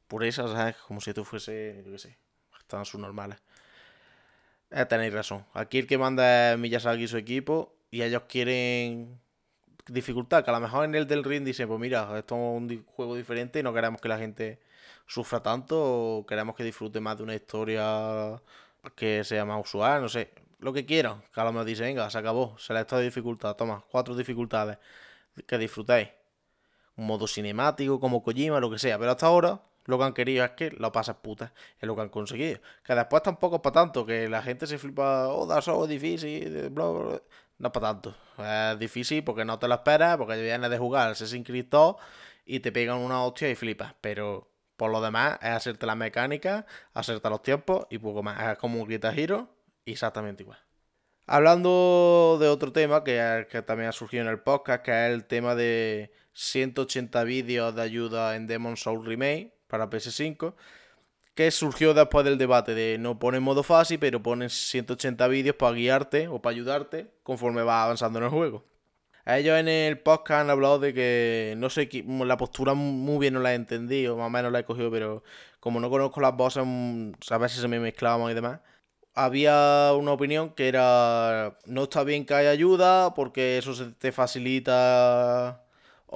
pureza, 0.07 0.47
¿sabes? 0.47 0.75
Como 0.77 1.01
si 1.01 1.11
esto 1.11 1.23
fuese, 1.23 1.83
yo 1.85 1.91
qué 1.91 1.99
sé, 1.99 2.17
están 2.59 2.83
sus 2.85 2.99
normales. 2.99 3.37
Eh, 4.71 4.85
tenéis 4.85 5.13
razón. 5.13 5.45
Aquí 5.53 5.79
el 5.79 5.87
que 5.87 5.97
manda 5.97 6.53
es 6.53 6.59
Miyazaki 6.59 7.03
y 7.03 7.07
su 7.07 7.17
equipo 7.17 7.75
y 7.91 8.01
ellos 8.01 8.23
quieren 8.27 9.19
dificultad, 9.87 10.43
que 10.43 10.49
a 10.49 10.53
lo 10.53 10.59
mejor 10.59 10.85
en 10.85 10.95
el 10.95 11.07
del 11.07 11.23
ring 11.23 11.43
dicen, 11.43 11.67
pues 11.67 11.79
mira, 11.79 12.03
esto 12.17 12.35
es 12.35 12.41
un 12.41 12.85
juego 12.85 13.15
diferente 13.15 13.59
y 13.59 13.63
no 13.63 13.73
queremos 13.73 14.01
que 14.01 14.07
la 14.07 14.17
gente 14.17 14.59
sufra 15.05 15.41
tanto 15.41 15.77
o 15.79 16.25
queremos 16.25 16.55
que 16.55 16.63
disfrute 16.63 16.99
más 16.99 17.17
de 17.17 17.23
una 17.23 17.35
historia 17.35 18.41
que 18.95 19.23
sea 19.23 19.45
más 19.45 19.61
usual, 19.63 20.01
no 20.01 20.09
sé, 20.09 20.31
lo 20.59 20.73
que 20.73 20.85
quieran. 20.85 21.21
Que 21.33 21.41
a 21.41 21.43
lo 21.43 21.51
mejor 21.51 21.65
dicen, 21.65 21.85
venga, 21.85 22.09
se 22.09 22.17
acabó, 22.17 22.57
se 22.57 22.73
le 22.73 22.79
ha 22.79 22.81
estado 22.83 23.01
dificultad, 23.01 23.55
toma, 23.55 23.83
cuatro 23.91 24.15
dificultades, 24.15 24.77
que 25.47 25.57
disfrutéis. 25.57 26.09
Un 26.97 27.07
modo 27.07 27.27
cinemático, 27.27 27.99
como 27.99 28.23
Kojima, 28.23 28.59
lo 28.59 28.71
que 28.71 28.79
sea, 28.79 28.97
pero 28.97 29.11
hasta 29.11 29.27
ahora 29.27 29.61
lo 29.85 29.97
que 29.97 30.03
han 30.03 30.13
querido 30.13 30.43
es 30.43 30.51
que 30.51 30.71
lo 30.71 30.91
pasas 30.91 31.17
puta. 31.17 31.53
Es 31.79 31.87
lo 31.87 31.95
que 31.95 32.01
han 32.01 32.09
conseguido. 32.09 32.59
Que 32.83 32.95
después 32.95 33.21
tampoco 33.23 33.57
es 33.57 33.61
para 33.61 33.73
tanto. 33.73 34.05
Que 34.05 34.27
la 34.27 34.41
gente 34.41 34.67
se 34.67 34.77
flipa. 34.77 35.27
Oh, 35.29 35.45
da 35.45 35.59
es 35.59 35.89
difícil. 35.89 36.73
No 36.73 37.15
es 37.15 37.71
para 37.71 37.93
tanto. 37.93 38.15
Es 38.39 38.79
difícil 38.79 39.23
porque 39.23 39.45
no 39.45 39.59
te 39.59 39.67
lo 39.67 39.75
esperas. 39.75 40.17
Porque 40.17 40.41
vienes 40.41 40.69
de 40.69 40.77
jugar 40.77 41.11
Assassin's 41.11 41.45
Creed 41.45 41.67
2 41.69 41.95
y 42.45 42.59
te 42.59 42.71
pegan 42.71 42.97
una 42.97 43.23
hostia 43.23 43.49
y 43.49 43.55
flipas. 43.55 43.93
Pero 44.01 44.51
por 44.75 44.91
lo 44.91 45.01
demás 45.01 45.37
es 45.41 45.49
hacerte 45.49 45.85
la 45.85 45.95
mecánica, 45.95 46.65
hacerte 46.93 47.29
los 47.29 47.43
tiempos 47.43 47.85
y 47.91 47.99
poco 47.99 48.23
más. 48.23 48.41
Es 48.51 48.57
como 48.57 48.81
un 48.81 48.87
Grita 48.87 49.13
Hero 49.13 49.49
exactamente 49.85 50.43
igual. 50.43 50.59
Hablando 51.27 52.37
de 52.39 52.47
otro 52.47 52.71
tema 52.71 53.03
que, 53.03 53.47
que 53.49 53.61
también 53.61 53.89
ha 53.89 53.93
surgido 53.93 54.23
en 54.23 54.29
el 54.29 54.39
podcast, 54.41 54.83
que 54.83 54.91
es 54.91 55.13
el 55.13 55.25
tema 55.25 55.55
de 55.55 56.11
180 56.33 57.23
vídeos 57.23 57.75
de 57.75 57.81
ayuda 57.81 58.35
en 58.35 58.45
Demon 58.45 58.77
Soul 58.77 59.05
Remake 59.05 59.54
para 59.77 59.89
PS5, 59.89 60.53
que 61.35 61.51
surgió 61.51 61.93
después 61.93 62.25
del 62.25 62.37
debate 62.37 62.73
de 62.73 62.97
no 62.97 63.19
pones 63.19 63.41
modo 63.41 63.61
fácil, 63.63 63.99
pero 63.99 64.23
pones 64.23 64.53
180 64.69 65.27
vídeos 65.27 65.55
para 65.57 65.75
guiarte 65.75 66.27
o 66.29 66.41
para 66.41 66.55
ayudarte 66.55 67.11
conforme 67.23 67.61
vas 67.63 67.83
avanzando 67.83 68.19
en 68.19 68.25
el 68.25 68.31
juego. 68.31 68.63
Ellos 69.25 69.59
en 69.59 69.67
el 69.67 69.99
podcast 69.99 70.41
han 70.41 70.49
hablado 70.51 70.79
de 70.79 70.93
que 70.93 71.55
no 71.57 71.69
sé, 71.69 71.89
la 72.05 72.37
postura 72.37 72.73
muy 72.73 73.17
bien 73.19 73.33
no 73.33 73.39
la 73.41 73.53
he 73.53 73.55
entendido, 73.55 74.15
más 74.15 74.27
o 74.27 74.29
menos 74.29 74.51
la 74.51 74.59
he 74.59 74.65
cogido, 74.65 74.91
pero 74.91 75.23
como 75.59 75.79
no 75.79 75.89
conozco 75.89 76.21
las 76.21 76.35
voces, 76.35 76.63
mm, 76.65 77.11
a 77.31 77.37
veces 77.37 77.59
se 77.59 77.67
me 77.67 77.79
mezclaban 77.79 78.31
y 78.31 78.35
demás. 78.35 78.59
Había 79.15 79.93
una 79.97 80.11
opinión 80.13 80.51
que 80.51 80.67
era, 80.67 81.57
no 81.65 81.83
está 81.83 82.03
bien 82.03 82.25
que 82.25 82.33
haya 82.35 82.51
ayuda 82.51 83.13
porque 83.13 83.57
eso 83.57 83.73
se 83.73 83.87
te 83.93 84.11
facilita 84.11 85.64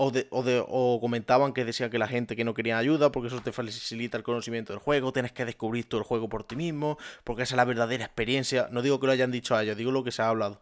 o, 0.01 0.11
de, 0.11 0.27
o, 0.29 0.43
de, 0.43 0.63
o, 0.65 0.99
comentaban 1.01 1.51
que 1.51 1.65
decían 1.65 1.89
que 1.89 1.99
la 1.99 2.07
gente 2.07 2.37
que 2.37 2.45
no 2.45 2.53
quería 2.53 2.77
ayuda 2.77 3.11
porque 3.11 3.27
eso 3.27 3.41
te 3.41 3.51
facilita 3.51 4.15
el 4.15 4.23
conocimiento 4.23 4.71
del 4.71 4.79
juego, 4.79 5.11
tienes 5.11 5.33
que 5.33 5.43
descubrir 5.43 5.89
todo 5.89 5.99
el 5.99 6.07
juego 6.07 6.29
por 6.29 6.45
ti 6.45 6.55
mismo, 6.55 6.97
porque 7.25 7.43
esa 7.43 7.55
es 7.55 7.57
la 7.57 7.65
verdadera 7.65 8.05
experiencia. 8.05 8.69
No 8.71 8.81
digo 8.81 9.01
que 9.01 9.07
lo 9.07 9.11
hayan 9.11 9.29
dicho 9.29 9.55
a 9.55 9.63
ellos, 9.63 9.75
digo 9.75 9.91
lo 9.91 10.05
que 10.05 10.13
se 10.13 10.21
ha 10.21 10.29
hablado. 10.29 10.61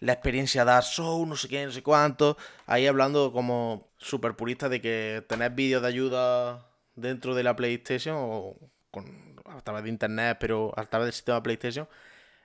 La 0.00 0.12
experiencia 0.12 0.64
Dark 0.64 0.84
Souls, 0.84 1.28
no 1.28 1.36
sé 1.36 1.48
qué, 1.48 1.66
no 1.66 1.70
sé 1.70 1.82
cuánto. 1.84 2.36
Ahí 2.66 2.88
hablando 2.88 3.32
como 3.32 3.92
super 3.98 4.34
purista 4.34 4.68
de 4.68 4.80
que 4.80 5.24
tener 5.28 5.52
vídeos 5.52 5.82
de 5.82 5.88
ayuda 5.88 6.68
dentro 6.96 7.36
de 7.36 7.44
la 7.44 7.54
PlayStation 7.54 8.16
o 8.18 8.56
con, 8.90 9.36
a 9.46 9.60
través 9.60 9.84
de 9.84 9.90
internet, 9.90 10.36
pero 10.40 10.72
a 10.76 10.84
través 10.84 11.06
del 11.06 11.12
sistema 11.14 11.42
PlayStation, 11.44 11.88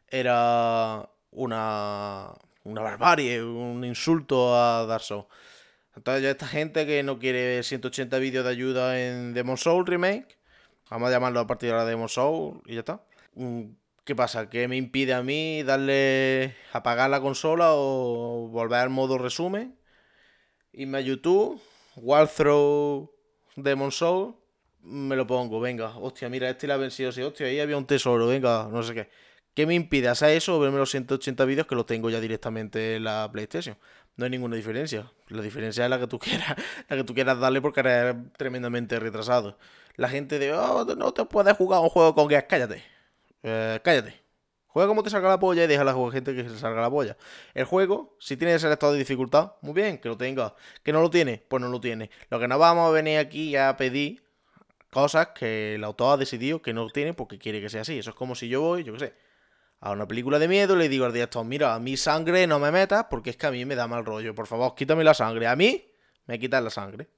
era 0.08 1.10
una, 1.32 2.34
una 2.64 2.82
barbarie, 2.82 3.44
un 3.44 3.84
insulto 3.84 4.56
a 4.56 4.86
Dark 4.86 5.04
Souls. 5.04 5.26
Entonces, 5.96 6.24
ya 6.24 6.32
esta 6.32 6.48
gente 6.48 6.86
que 6.86 7.04
no 7.04 7.20
quiere 7.20 7.62
180 7.64 8.18
vídeos 8.20 8.44
de 8.46 8.52
ayuda 8.52 9.00
en 9.00 9.34
Demon 9.34 9.58
Soul 9.58 9.86
Remake, 9.86 10.38
vamos 10.90 11.10
a 11.10 11.12
llamarlo 11.12 11.40
a 11.40 11.48
partir 11.48 11.70
de 11.70 11.74
ahora 11.74 11.86
Demon 11.86 12.10
Soul 12.10 12.62
y 12.66 12.74
ya 12.74 12.80
está. 12.80 13.04
Mm, 13.36 13.64
¿Qué 14.04 14.16
pasa? 14.16 14.50
¿Qué 14.50 14.68
me 14.68 14.76
impide 14.76 15.14
a 15.14 15.24
mí 15.24 15.64
darle 15.64 16.56
apagar 16.74 17.10
la 17.10 17.22
consola 17.22 17.70
o 17.74 18.50
volver 18.50 18.80
al 18.80 18.90
modo 18.90 19.18
resumen? 19.18 19.78
Irme 20.74 20.98
a 20.98 21.02
YouTube, 21.02 21.62
Walthrough 21.96 23.10
Demon 23.56 23.92
Soul, 23.92 24.36
me 24.82 25.16
lo 25.16 25.26
pongo, 25.26 25.60
venga, 25.60 25.96
hostia, 25.98 26.28
mira, 26.30 26.50
este 26.50 26.68
la 26.68 26.74
ha 26.74 26.78
vencido 26.78 27.10
así, 27.10 27.22
hostia, 27.22 27.48
ahí 27.48 27.60
había 27.60 27.78
un 27.78 27.86
tesoro, 27.86 28.28
venga, 28.28 28.68
no 28.70 28.84
sé 28.84 28.94
qué. 28.94 29.10
¿Qué 29.54 29.68
me 29.68 29.76
impide 29.76 30.08
hacer 30.10 30.32
eso 30.32 30.58
o 30.58 30.60
verme 30.60 30.80
los 30.80 30.90
180 30.90 31.46
vídeos 31.46 31.68
que 31.68 31.76
los 31.76 31.86
tengo 31.86 32.10
ya 32.10 32.20
directamente 32.20 32.96
en 32.96 33.04
la 33.04 33.30
PlayStation? 33.32 33.78
No 34.16 34.26
hay 34.26 34.32
ninguna 34.32 34.56
diferencia. 34.56 35.12
La 35.28 35.42
diferencia 35.42 35.84
es 35.84 35.90
la 35.90 36.00
que 36.00 36.08
tú 36.08 36.20
quieras, 36.20 36.56
la 36.88 36.98
que 36.98 37.04
tú 37.04 37.14
quieras 37.14 37.40
darle 37.40 37.62
porque 37.62 37.80
eres 37.82 38.16
tremendamente 38.38 39.00
retrasado. 39.00 39.58
La 39.96 40.10
gente 40.10 40.40
de, 40.40 40.54
oh, 40.54 40.86
no 40.96 41.14
te 41.14 41.26
puedes 41.26 41.56
jugar 41.58 41.82
un 41.82 41.90
juego 41.90 42.16
con 42.16 42.28
gas, 42.28 42.46
cállate. 42.48 42.84
Eh, 43.44 43.80
cállate. 43.84 44.24
Juega 44.68 44.88
como 44.88 45.04
te 45.04 45.12
salga 45.12 45.30
la 45.30 45.40
polla 45.40 45.66
y 45.66 45.68
deja 45.68 45.84
a 45.84 45.86
la 45.86 46.12
gente 46.12 46.34
que 46.36 46.50
se 46.50 46.58
salga 46.58 46.82
la 46.82 46.90
polla. 46.90 47.16
El 47.54 47.66
juego, 47.66 48.16
si 48.20 48.38
tiene 48.38 48.56
ese 48.56 48.72
estado 48.72 48.94
de 48.94 49.00
dificultad, 49.00 49.54
muy 49.62 49.74
bien, 49.74 50.00
que 50.00 50.10
lo 50.10 50.18
tenga. 50.18 50.56
Que 50.82 50.92
no 50.92 51.02
lo 51.02 51.12
tiene, 51.12 51.44
pues 51.48 51.62
no 51.62 51.70
lo 51.70 51.80
tiene. 51.80 52.10
Lo 52.32 52.40
que 52.40 52.48
no 52.48 52.58
vamos 52.58 52.90
a 52.90 52.92
venir 52.92 53.20
aquí 53.20 53.56
a 53.56 53.78
pedir 53.78 54.24
cosas 54.90 55.28
que 55.30 55.76
el 55.76 55.84
autor 55.84 56.14
ha 56.14 56.18
decidido 56.18 56.62
que 56.62 56.74
no 56.74 56.90
tiene 56.90 57.14
porque 57.14 57.38
quiere 57.38 57.62
que 57.62 57.70
sea 57.70 57.82
así. 57.82 58.00
Eso 58.00 58.10
es 58.12 58.16
como 58.16 58.34
si 58.34 58.48
yo 58.48 58.62
voy, 58.62 58.84
yo 58.84 58.94
qué 58.94 59.00
sé, 59.00 59.14
a 59.84 59.92
una 59.92 60.08
película 60.08 60.40
de 60.40 60.48
miedo 60.48 60.78
le 60.78 60.88
digo 60.88 61.04
al 61.04 61.12
director, 61.12 61.44
mira, 61.44 61.76
a 61.76 61.80
mi 61.80 61.98
sangre 61.98 62.48
no 62.48 62.58
me 62.58 62.72
metas 62.72 63.08
porque 63.10 63.32
es 63.32 63.36
que 63.36 63.48
a 63.48 63.52
mí 63.52 63.66
me 63.66 63.76
da 63.76 63.86
mal 63.86 64.06
rollo. 64.06 64.34
Por 64.34 64.48
favor, 64.48 64.74
quítame 64.76 65.04
la 65.04 65.14
sangre. 65.14 65.46
A 65.46 65.58
mí 65.58 65.84
me 66.26 66.40
quitas 66.40 66.64
la 66.64 66.70
sangre. 66.70 67.10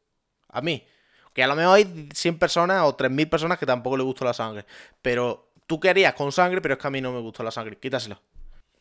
A 0.49 0.61
mí. 0.61 0.83
Que 1.31 1.43
a 1.43 1.47
lo 1.47 1.55
mejor 1.55 1.75
hay 1.75 2.09
100 2.11 2.39
personas 2.39 2.81
o 2.83 2.97
3.000 2.97 3.29
personas 3.29 3.59
que 3.59 3.67
tampoco 3.67 3.97
le 3.97 4.03
gusta 4.03 4.25
la 4.25 4.33
sangre. 4.33 4.65
Pero 4.99 5.51
tú 5.67 5.79
querías 5.79 6.15
con 6.15 6.31
sangre, 6.31 6.59
pero 6.59 6.73
es 6.73 6.79
que 6.79 6.87
a 6.87 6.89
mí 6.89 7.01
no 7.01 7.11
me 7.11 7.19
gusta 7.19 7.43
la 7.43 7.51
sangre. 7.51 7.77
Quítasela. 7.77 8.19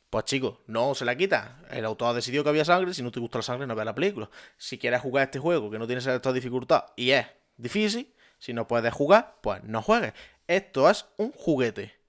Pues 0.08 0.24
chicos, 0.24 0.60
no 0.66 0.94
se 0.94 1.04
la 1.04 1.14
quita. 1.14 1.58
El 1.70 1.84
autor 1.84 2.08
ha 2.08 2.14
decidido 2.14 2.42
que 2.42 2.48
había 2.48 2.64
sangre. 2.64 2.94
Si 2.94 3.02
no 3.02 3.10
te 3.10 3.20
gusta 3.20 3.36
la 3.36 3.42
sangre, 3.42 3.66
no 3.66 3.74
veas 3.74 3.84
la 3.84 3.94
película. 3.94 4.30
Si 4.56 4.78
quieres 4.78 5.02
jugar 5.02 5.24
este 5.24 5.38
juego 5.38 5.70
que 5.70 5.78
no 5.78 5.86
tiene 5.86 5.98
esta 5.98 6.32
dificultad 6.32 6.86
y 6.96 7.10
es 7.10 7.26
difícil, 7.58 8.14
si 8.38 8.54
no 8.54 8.66
puedes 8.66 8.94
jugar, 8.94 9.36
pues 9.42 9.62
no 9.62 9.82
juegues. 9.82 10.14
Esto 10.46 10.88
es 10.88 11.04
un 11.18 11.32
juguete. 11.32 12.03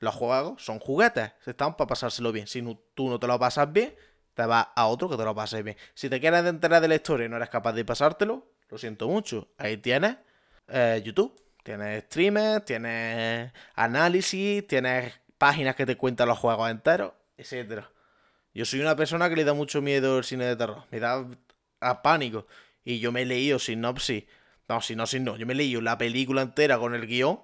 Los 0.00 0.14
juegos 0.14 0.62
son 0.62 0.80
juguetes. 0.80 1.32
Están 1.46 1.76
para 1.76 1.88
pasárselo 1.88 2.32
bien. 2.32 2.46
Si 2.46 2.62
tú 2.94 3.08
no 3.08 3.20
te 3.20 3.26
lo 3.26 3.38
pasas 3.38 3.72
bien, 3.72 3.94
te 4.34 4.44
vas 4.44 4.68
a 4.74 4.86
otro 4.86 5.08
que 5.08 5.16
te 5.16 5.24
lo 5.24 5.34
pase 5.34 5.62
bien. 5.62 5.76
Si 5.94 6.08
te 6.08 6.20
quieres 6.20 6.44
enterar 6.44 6.82
de 6.82 6.88
la 6.88 6.96
historia 6.96 7.26
y 7.26 7.28
no 7.28 7.36
eres 7.36 7.50
capaz 7.50 7.72
de 7.72 7.84
pasártelo, 7.84 8.50
lo 8.68 8.78
siento 8.78 9.08
mucho. 9.08 9.48
Ahí 9.58 9.76
tienes 9.76 10.16
eh, 10.68 11.00
YouTube. 11.04 11.40
Tienes 11.62 12.04
streamers, 12.04 12.64
tienes 12.64 13.52
análisis, 13.74 14.66
tienes 14.66 15.20
páginas 15.36 15.76
que 15.76 15.84
te 15.84 15.96
cuentan 15.96 16.28
los 16.28 16.38
juegos 16.38 16.70
enteros, 16.70 17.12
etc. 17.36 17.84
Yo 18.54 18.64
soy 18.64 18.80
una 18.80 18.96
persona 18.96 19.28
que 19.28 19.36
le 19.36 19.44
da 19.44 19.52
mucho 19.52 19.82
miedo 19.82 20.18
el 20.18 20.24
cine 20.24 20.46
de 20.46 20.56
terror. 20.56 20.84
Me 20.90 21.00
da 21.00 21.26
a 21.80 22.02
pánico. 22.02 22.46
Y 22.82 22.98
yo 22.98 23.12
me 23.12 23.22
he 23.22 23.26
leído 23.26 23.58
sinopsis 23.58 24.24
no, 24.70 24.80
si 24.80 24.94
no, 24.94 25.04
si 25.04 25.18
no. 25.18 25.36
Yo 25.36 25.46
me 25.46 25.52
he 25.52 25.56
leído 25.56 25.80
la 25.80 25.98
película 25.98 26.42
entera 26.42 26.78
con 26.78 26.94
el 26.94 27.08
guion, 27.08 27.40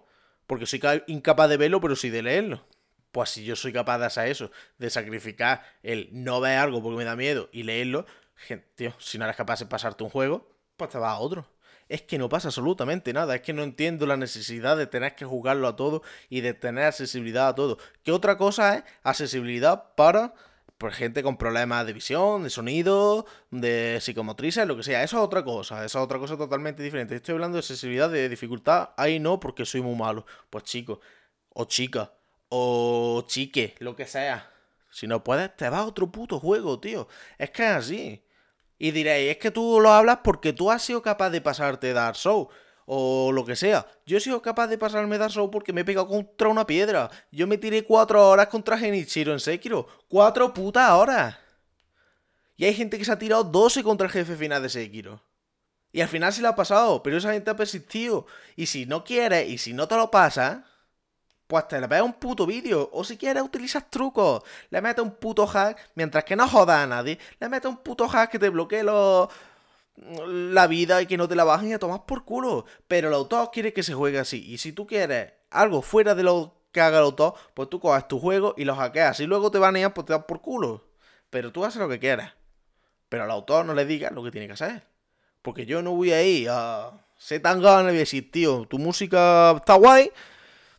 porque 0.47 0.67
soy 0.67 0.81
incapaz 1.07 1.49
de 1.49 1.57
verlo, 1.57 1.81
pero 1.81 1.97
sí 1.97 2.11
de 2.11 2.23
leerlo. 2.23 2.65
Pues 3.12 3.31
si 3.31 3.45
yo 3.45 3.57
soy 3.57 3.73
capaz 3.73 3.99
de 3.99 4.07
hacer 4.07 4.29
eso, 4.29 4.50
de 4.79 4.91
sacrificar 4.91 5.62
el 5.83 6.09
no 6.12 6.41
ver 6.41 6.59
algo 6.59 6.83
porque 6.83 6.99
me 6.99 7.05
da 7.05 7.17
miedo 7.17 7.49
y 7.53 7.62
leerlo, 7.62 8.07
gente, 8.35 8.69
tío, 8.75 8.95
si 8.99 9.19
no 9.19 9.25
eres 9.25 9.37
capaz 9.37 9.61
de 9.61 9.67
pasarte 9.67 10.05
un 10.05 10.11
juego, 10.11 10.49
pues 10.76 10.91
te 10.91 10.99
vas 10.99 11.12
a 11.12 11.19
otro. 11.19 11.49
Es 11.88 12.03
que 12.03 12.19
no 12.19 12.29
pasa 12.29 12.49
absolutamente 12.49 13.12
nada, 13.12 13.37
es 13.37 13.43
que 13.43 13.53
no 13.53 13.62
entiendo 13.62 14.07
la 14.07 14.17
necesidad 14.17 14.76
de 14.76 14.87
tener 14.87 15.15
que 15.15 15.25
jugarlo 15.25 15.69
a 15.69 15.76
todo 15.76 16.03
y 16.29 16.41
de 16.41 16.53
tener 16.53 16.85
accesibilidad 16.85 17.49
a 17.49 17.55
todo. 17.55 17.79
¿Qué 18.03 18.12
otra 18.12 18.37
cosa 18.37 18.76
es 18.76 18.85
accesibilidad 19.05 19.95
para 19.95 20.35
por 20.78 20.92
gente 20.92 21.23
con 21.23 21.37
problemas 21.37 21.87
de 21.87 21.92
visión, 21.92 22.42
de 22.42 22.50
sonido, 22.50 23.26
de 23.50 23.99
psicomotrices, 24.00 24.66
lo 24.66 24.76
que 24.76 24.83
sea. 24.83 25.02
Eso 25.02 25.18
es 25.18 25.23
otra 25.23 25.42
cosa, 25.42 25.85
eso 25.85 25.99
es 25.99 26.04
otra 26.04 26.18
cosa 26.18 26.37
totalmente 26.37 26.83
diferente. 26.83 27.16
Estoy 27.16 27.35
hablando 27.35 27.56
de 27.56 27.61
accesibilidad, 27.61 28.11
de 28.11 28.28
dificultad. 28.28 28.90
Ahí 28.97 29.18
no, 29.18 29.40
porque 29.40 29.64
soy 29.64 29.80
muy 29.80 29.95
malo. 29.97 30.26
Pues 30.50 30.64
chico, 30.64 31.00
o 31.50 31.64
chica, 31.64 32.12
o 32.49 33.25
chique, 33.26 33.75
lo 33.78 33.97
que 33.97 34.06
sea. 34.06 34.50
Si 34.90 35.06
no 35.06 35.25
puedes, 35.25 35.56
te 35.56 35.68
vas 35.68 35.80
a 35.80 35.87
otro 35.87 36.11
puto 36.11 36.38
juego, 36.38 36.78
tío. 36.80 37.09
Es 37.38 37.50
que 37.50 37.64
es 37.64 37.71
así. 37.71 38.25
Y 38.78 38.90
diréis, 38.90 39.33
es 39.33 39.38
que 39.38 39.50
tú 39.50 39.80
lo 39.80 39.90
hablas 39.90 40.18
porque 40.23 40.52
tú 40.52 40.71
has 40.71 40.83
sido 40.83 41.00
capaz 41.02 41.30
de 41.30 41.40
pasarte 41.40 41.92
Dark 41.92 42.16
Souls 42.16 42.49
o 42.87 43.33
lo 43.33 43.45
que 43.45 43.57
sea. 43.57 43.87
Yo 44.07 44.16
he 44.16 44.21
sido 44.21 44.40
capaz 44.40 44.69
de 44.69 44.78
pasarme 44.78 45.19
Dark 45.19 45.33
Souls 45.33 45.50
porque 45.52 45.73
me 45.73 45.83
he 45.83 45.85
pegado 45.85 46.09
contra 46.09 46.49
una 46.49 46.66
piedra. 46.66 47.11
Yo 47.31 47.47
me 47.47 47.59
tiré 47.59 47.85
cuatro 47.85 48.26
horas 48.28 48.47
contra 48.47 48.78
Genichiro 48.78 49.33
en 49.33 49.40
Sekiro. 49.40 49.87
Cuatro 50.09 50.55
putas 50.55 50.93
horas. 50.93 51.37
Y 52.57 52.64
hay 52.64 52.75
gente 52.75 52.97
que 52.97 53.05
se 53.05 53.12
ha 53.12 53.19
tirado 53.19 53.45
12 53.45 53.83
contra 53.83 54.07
el 54.07 54.12
jefe 54.12 54.37
final 54.37 54.62
de 54.62 54.69
Sekiro. 54.69 55.21
Y 55.93 56.00
al 56.00 56.09
final 56.09 56.33
se 56.33 56.43
lo 56.43 56.49
ha 56.49 56.57
pasado, 56.57 57.02
pero 57.02 57.16
esa 57.16 57.33
gente 57.33 57.50
ha 57.50 57.57
persistido. 57.57 58.26
Y 58.55 58.66
si 58.66 58.87
no 58.87 59.05
quieres, 59.05 59.49
y 59.49 59.59
si 59.59 59.73
no 59.73 59.88
te 59.88 59.97
lo 59.97 60.11
pasa, 60.11 60.64
pues 61.47 61.66
te 61.69 61.81
le 61.81 61.88
pegas 61.88 62.05
un 62.05 62.14
puto 62.14 62.47
vídeo. 62.47 62.88
O 62.93 63.05
si 63.05 63.16
quieres, 63.16 63.43
utilizas 63.43 63.90
trucos. 63.90 64.43
Le 64.71 64.81
metes 64.81 65.02
un 65.02 65.12
puto 65.12 65.47
hack, 65.47 65.90
mientras 65.95 66.25
que 66.25 66.37
no 66.37 66.49
jodas 66.49 66.85
a 66.85 66.87
nadie. 66.87 67.19
Le 67.40 67.49
metes 67.49 67.69
un 67.69 67.78
puto 67.78 68.09
hack 68.09 68.31
que 68.31 68.38
te 68.38 68.49
bloquee 68.49 68.83
los 68.83 69.28
la 69.97 70.67
vida 70.67 71.03
y 71.03 71.07
que 71.07 71.17
no 71.17 71.29
te 71.29 71.37
la 71.37 71.45
bajen 71.45 71.71
y 71.71 71.73
a 71.73 71.79
tomar 71.79 72.07
por 72.07 72.25
culo. 72.25 72.67
Pero 72.88 73.09
el 73.09 73.15
autor 73.15 73.50
quiere 73.53 73.73
que 73.73 73.83
se 73.83 73.95
juegue 73.95 74.19
así. 74.19 74.45
Y 74.47 74.59
si 74.59 74.73
tú 74.73 74.87
quieres 74.87 75.33
algo 75.50 75.83
fuera 75.83 76.15
de 76.15 76.23
lo 76.23 76.55
que 76.73 76.81
haga 76.81 76.99
el 76.99 77.05
autor, 77.05 77.35
pues 77.55 77.69
tú 77.69 77.81
coges 77.81 78.07
tu 78.09 78.19
juego 78.19 78.55
y 78.57 78.65
lo 78.65 78.75
hackeas. 78.75 79.21
Y 79.21 79.26
luego 79.26 79.50
te 79.50 79.59
banean, 79.59 79.93
pues 79.93 80.07
te 80.07 80.12
das 80.12 80.25
por 80.25 80.41
culo. 80.41 80.88
Pero 81.31 81.53
tú 81.53 81.65
haces 81.65 81.81
lo 81.81 81.88
que 81.88 81.99
quieras. 81.99 82.35
Pero 83.09 83.25
al 83.25 83.31
autor 83.31 83.65
no 83.65 83.75
le 83.75 83.87
digas 83.87 84.12
lo 84.12 84.23
que 84.23 84.31
tiene 84.31 84.47
que 84.47 84.55
hacer. 84.55 84.87
Porque 85.43 85.67
yo 85.67 85.83
no 85.83 85.93
voy 85.93 86.12
a 86.12 86.53
a 86.53 86.93
ser 87.17 87.41
tan 87.41 87.62
gana 87.62 87.93
y 87.93 87.97
decir, 87.97 88.31
tío, 88.31 88.67
tu 88.67 88.79
música 88.79 89.53
está 89.57 89.75
guay, 89.75 90.11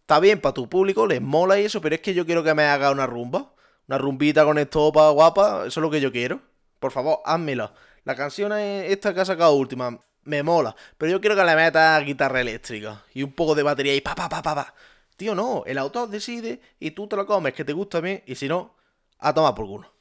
está 0.02 0.20
bien 0.20 0.40
para 0.42 0.54
tu 0.54 0.70
público, 0.70 1.08
les 1.08 1.22
mola 1.22 1.60
y 1.60 1.66
eso, 1.66 1.82
pero 1.82 1.96
es 1.96 2.02
que 2.02 2.14
yo 2.14 2.26
quiero 2.26 2.44
que 2.44 2.54
me 2.54 2.64
haga 2.64 2.92
una 2.92 3.08
rumba. 3.08 3.54
Una 3.88 3.98
rumbita 3.98 4.44
con 4.44 4.58
estopa 4.58 5.10
guapa, 5.12 5.66
eso 5.66 5.80
es 5.80 5.82
lo 5.82 5.90
que 5.90 6.02
yo 6.02 6.12
quiero. 6.12 6.42
Por 6.80 6.92
favor, 6.92 7.22
házmela. 7.24 7.74
La 8.08 8.16
canción 8.16 8.54
esta 8.54 9.14
que 9.14 9.20
ha 9.20 9.26
sacado 9.26 9.52
última 9.52 10.00
me 10.24 10.42
mola, 10.42 10.74
pero 10.98 11.12
yo 11.12 11.20
quiero 11.20 11.36
que 11.36 11.44
le 11.44 11.58
meta 11.58 12.00
guitarra 12.00 12.40
eléctrica 12.40 13.04
y 13.14 13.22
un 13.22 13.34
poco 13.34 13.54
de 13.54 13.64
batería 13.64 13.94
y 13.96 14.00
pa 14.00 14.16
pa 14.16 14.30
pa 14.30 14.42
pa 14.42 14.56
pa. 14.56 14.74
Tío, 15.18 15.36
no, 15.36 15.64
el 15.66 15.78
autor 15.78 16.08
decide 16.08 16.62
y 16.80 16.92
tú 16.92 17.10
te 17.10 17.18
lo 17.18 17.26
comes, 17.26 17.54
que 17.54 17.66
te 17.66 17.74
gusta 17.74 18.00
mí, 18.00 18.24
y 18.26 18.36
si 18.36 18.48
no, 18.48 18.78
a 19.20 19.34
tomar 19.34 19.54
por 19.56 19.66
culo. 19.66 19.94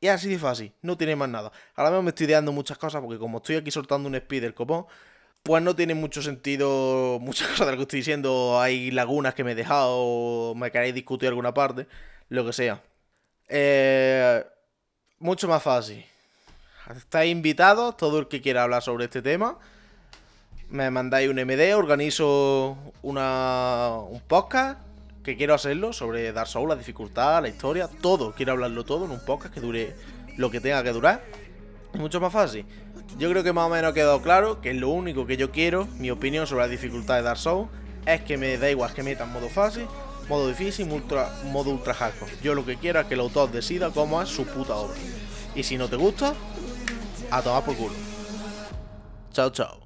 Y 0.00 0.08
así 0.08 0.28
de 0.30 0.36
fácil, 0.36 0.72
no 0.82 0.96
tiene 0.98 1.14
más 1.14 1.28
nada. 1.28 1.52
Ahora 1.76 1.90
mismo 1.90 2.02
me 2.02 2.08
estoy 2.08 2.26
ideando 2.26 2.50
muchas 2.50 2.76
cosas 2.76 3.00
porque 3.00 3.20
como 3.20 3.38
estoy 3.38 3.54
aquí 3.54 3.70
soltando 3.70 4.08
un 4.08 4.16
speed 4.16 4.42
del 4.42 4.54
copón, 4.54 4.86
pues 5.44 5.62
no 5.62 5.76
tiene 5.76 5.94
mucho 5.94 6.22
sentido 6.22 7.20
muchas 7.20 7.46
cosas 7.50 7.68
de 7.68 7.72
lo 7.74 7.78
que 7.78 7.82
estoy 7.82 8.00
diciendo. 8.00 8.60
Hay 8.60 8.90
lagunas 8.90 9.34
que 9.34 9.44
me 9.44 9.52
he 9.52 9.54
dejado, 9.54 10.56
me 10.56 10.72
queréis 10.72 10.94
discutir 10.94 11.28
alguna 11.28 11.54
parte, 11.54 11.86
lo 12.30 12.44
que 12.44 12.52
sea. 12.52 12.82
Eh, 13.48 14.44
mucho 15.20 15.46
más 15.46 15.62
fácil. 15.62 16.04
Estáis 16.90 17.30
invitados, 17.30 17.96
todo 17.96 18.18
el 18.18 18.28
que 18.28 18.40
quiera 18.40 18.64
hablar 18.64 18.82
sobre 18.82 19.04
este 19.04 19.22
tema. 19.22 19.56
Me 20.68 20.90
mandáis 20.90 21.30
un 21.30 21.36
MD, 21.36 21.74
organizo 21.76 22.76
una, 23.02 23.90
un 24.08 24.20
podcast 24.20 24.80
que 25.22 25.36
quiero 25.36 25.54
hacerlo 25.54 25.92
sobre 25.92 26.32
Dark 26.32 26.48
Souls, 26.48 26.68
la 26.68 26.74
dificultad, 26.74 27.40
la 27.40 27.48
historia, 27.48 27.88
todo. 28.00 28.32
Quiero 28.32 28.52
hablarlo 28.52 28.84
todo 28.84 29.04
en 29.04 29.12
un 29.12 29.24
podcast 29.24 29.54
que 29.54 29.60
dure 29.60 29.94
lo 30.36 30.50
que 30.50 30.60
tenga 30.60 30.82
que 30.82 30.90
durar. 30.90 31.22
Es 31.94 32.00
mucho 32.00 32.20
más 32.20 32.32
fácil. 32.32 32.66
Yo 33.16 33.30
creo 33.30 33.44
que 33.44 33.52
más 33.52 33.66
o 33.66 33.70
menos 33.70 33.92
ha 33.92 33.94
quedado 33.94 34.20
claro 34.20 34.60
que 34.60 34.74
lo 34.74 34.88
único 34.88 35.24
que 35.24 35.36
yo 35.36 35.52
quiero, 35.52 35.86
mi 35.98 36.10
opinión 36.10 36.46
sobre 36.48 36.64
la 36.64 36.68
dificultad 36.68 37.16
de 37.16 37.22
Dark 37.22 37.38
Souls, 37.38 37.70
es 38.06 38.22
que 38.22 38.36
me 38.36 38.58
da 38.58 38.68
igual 38.68 38.92
que 38.92 39.04
metan 39.04 39.30
modo 39.30 39.48
fácil, 39.48 39.86
modo 40.28 40.48
difícil, 40.48 40.90
ultra, 40.90 41.30
modo 41.44 41.70
ultra 41.70 41.94
hardcore. 41.94 42.32
Yo 42.42 42.54
lo 42.54 42.66
que 42.66 42.76
quiero 42.76 42.98
es 42.98 43.06
que 43.06 43.14
el 43.14 43.20
autor 43.20 43.52
decida 43.52 43.90
cómo 43.90 44.20
es 44.20 44.28
su 44.28 44.44
puta 44.46 44.74
obra. 44.74 44.96
Y 45.54 45.62
si 45.62 45.76
no 45.76 45.88
te 45.88 45.96
gusta, 45.96 46.34
a 47.32 47.42
tomar 47.42 47.64
por 47.64 47.76
culo. 47.76 47.94
Chao, 49.32 49.50
chao. 49.50 49.82